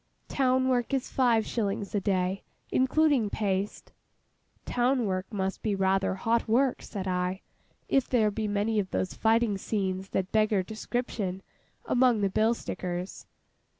Town 0.29 0.67
work 0.67 0.95
is 0.95 1.11
five 1.11 1.45
shillings 1.45 1.93
a 1.93 1.99
day, 1.99 2.41
including 2.71 3.29
paste.' 3.29 3.91
'Town 4.65 5.05
work 5.05 5.31
must 5.31 5.61
be 5.61 5.75
rather 5.75 6.15
hot 6.15 6.47
work,' 6.47 6.81
said 6.81 7.07
I, 7.07 7.41
'if 7.87 8.09
there 8.09 8.31
be 8.31 8.47
many 8.47 8.79
of 8.79 8.89
those 8.89 9.13
fighting 9.13 9.59
scenes 9.59 10.09
that 10.09 10.31
beggar 10.31 10.63
description, 10.63 11.43
among 11.85 12.21
the 12.21 12.29
bill 12.31 12.55
stickers? 12.55 13.27